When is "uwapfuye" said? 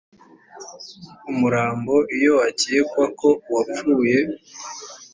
3.47-4.17